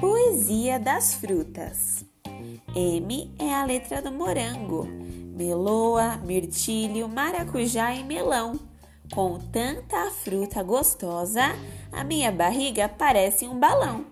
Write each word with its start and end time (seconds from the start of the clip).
Poesia 0.00 0.78
das 0.78 1.14
frutas. 1.14 2.04
M 2.74 3.34
é 3.38 3.54
a 3.54 3.64
letra 3.64 4.02
do 4.02 4.10
morango, 4.10 4.86
meloa, 5.36 6.16
mirtilho, 6.18 7.08
maracujá 7.08 7.94
e 7.94 8.02
melão. 8.02 8.58
Com 9.12 9.38
tanta 9.38 10.10
fruta 10.10 10.62
gostosa, 10.62 11.54
a 11.92 12.02
minha 12.02 12.32
barriga 12.32 12.88
parece 12.88 13.46
um 13.46 13.58
balão. 13.58 14.06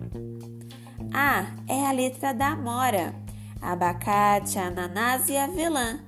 A 1.13 1.47
é 1.69 1.87
a 1.87 1.93
letra 1.93 2.33
da 2.33 2.49
amora, 2.49 3.15
abacate, 3.61 4.59
ananás 4.59 5.29
e 5.29 5.37
avelã. 5.37 6.01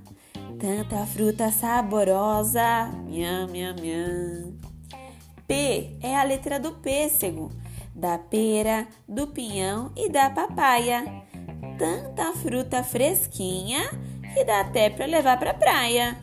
Tanta 0.59 1.05
fruta 1.05 1.51
saborosa, 1.51 2.87
miam, 3.05 3.47
miam, 3.47 3.75
miam. 3.75 4.74
P 5.47 5.97
é 6.01 6.15
a 6.15 6.23
letra 6.23 6.59
do 6.59 6.71
pêssego, 6.73 7.51
da 7.93 8.17
pera, 8.17 8.87
do 9.07 9.27
pinhão 9.27 9.91
e 9.95 10.09
da 10.09 10.29
papaya. 10.29 11.05
Tanta 11.77 12.33
fruta 12.33 12.83
fresquinha 12.83 13.81
que 14.33 14.43
dá 14.43 14.61
até 14.61 14.89
para 14.89 15.05
levar 15.05 15.37
para 15.37 15.53
praia. 15.53 16.17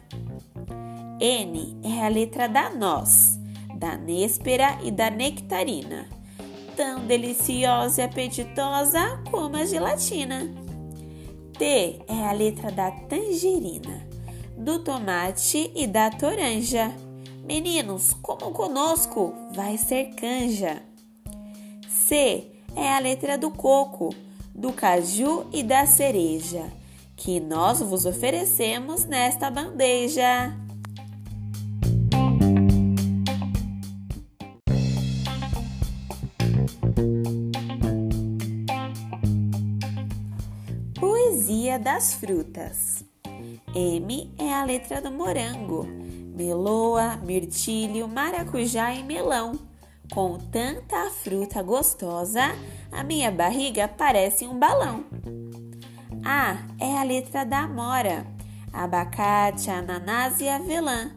N 1.21 1.79
é 1.85 2.05
a 2.05 2.09
letra 2.09 2.48
da 2.48 2.69
noz, 2.71 3.39
da 3.77 3.97
néspera 3.97 4.79
e 4.83 4.91
da 4.91 5.09
nectarina. 5.09 6.09
Tão 6.77 7.07
deliciosa 7.07 8.03
e 8.03 8.05
apetitosa 8.05 9.23
como 9.31 9.57
a 9.57 9.65
gelatina. 9.65 10.53
T 11.57 11.65
é 12.09 12.29
a 12.29 12.33
letra 12.33 12.73
da 12.73 12.91
tangerina, 12.91 14.05
do 14.57 14.81
tomate 14.81 15.70
e 15.77 15.87
da 15.87 16.11
toranja. 16.11 16.93
Meninos, 17.45 18.13
como 18.23 18.53
conosco, 18.53 19.35
vai 19.53 19.77
ser 19.77 20.15
canja. 20.15 20.81
C 21.89 22.53
é 22.77 22.95
a 22.95 23.01
letra 23.01 23.37
do 23.37 23.51
coco, 23.51 24.15
do 24.55 24.73
caju 24.73 25.47
e 25.53 25.62
da 25.62 25.84
cereja, 25.84 26.73
que 27.17 27.41
nós 27.41 27.81
vos 27.81 28.07
oferecemos 28.07 29.05
nesta 29.07 29.51
bandeja. 29.51 30.57
Poesia 40.95 41.77
das 41.79 42.15
frutas. 42.15 43.05
M 43.75 44.31
é 44.39 44.53
a 44.53 44.65
letra 44.65 45.01
do 45.01 45.11
morango, 45.11 45.89
meloa, 46.43 47.17
mirtilho, 47.19 48.09
maracujá 48.09 48.93
e 48.93 49.05
melão. 49.05 49.53
Com 50.12 50.39
tanta 50.39 51.09
fruta 51.11 51.62
gostosa, 51.62 52.55
a 52.91 53.05
minha 53.05 53.31
barriga 53.31 53.87
parece 53.87 54.47
um 54.47 54.59
balão. 54.59 55.05
A 56.25 56.59
é 56.81 56.99
a 56.99 57.05
letra 57.05 57.45
da 57.45 57.61
amora, 57.61 58.27
abacate, 58.73 59.71
ananás 59.71 60.41
e 60.41 60.49
avelã. 60.49 61.12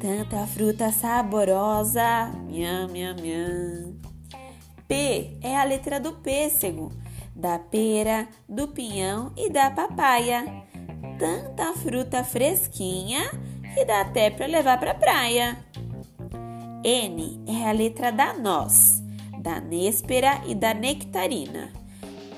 Tanta 0.00 0.46
fruta 0.46 0.90
saborosa, 0.90 2.32
miam, 2.48 2.88
miam, 2.88 3.14
miam. 3.16 3.94
P 4.88 5.36
é 5.42 5.56
a 5.56 5.64
letra 5.64 6.00
do 6.00 6.12
pêssego, 6.14 6.90
da 7.36 7.58
pera, 7.58 8.28
do 8.48 8.68
pinhão 8.68 9.30
e 9.36 9.50
da 9.50 9.70
papaya. 9.70 10.44
Tanta 11.18 11.72
fruta 11.74 12.24
fresquinha 12.24 13.30
que 13.74 13.84
dá 13.84 14.02
até 14.02 14.30
para 14.30 14.46
levar 14.46 14.78
para 14.78 14.94
praia. 14.94 15.58
N 16.84 17.40
é 17.46 17.68
a 17.68 17.72
letra 17.72 18.12
da 18.12 18.32
noz, 18.32 19.02
da 19.40 19.60
néspera 19.60 20.42
e 20.46 20.54
da 20.54 20.72
nectarina. 20.72 21.72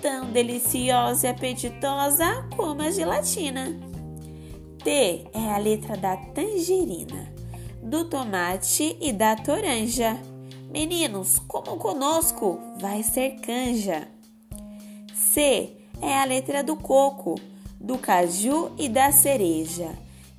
Tão 0.00 0.30
deliciosa 0.30 1.26
e 1.26 1.30
apetitosa 1.30 2.48
como 2.56 2.82
a 2.82 2.90
gelatina. 2.90 3.76
T 4.82 5.26
é 5.34 5.52
a 5.52 5.58
letra 5.58 5.96
da 5.96 6.16
tangerina, 6.16 7.32
do 7.82 8.04
tomate 8.04 8.96
e 9.00 9.12
da 9.12 9.36
toranja. 9.36 10.16
Meninos, 10.70 11.38
como 11.40 11.76
conosco, 11.76 12.60
vai 12.80 13.02
ser 13.02 13.40
canja. 13.40 14.08
C 15.12 15.76
é 16.00 16.18
a 16.18 16.24
letra 16.24 16.62
do 16.62 16.76
coco, 16.76 17.34
do 17.80 17.98
caju 17.98 18.72
e 18.78 18.88
da 18.88 19.10
cereja, 19.10 19.90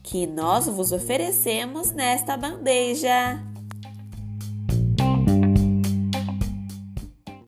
que 0.10 0.26
nós 0.26 0.68
vos 0.68 0.94
oferecemos 0.94 1.92
nesta 1.92 2.38
bandeja. 2.38 3.44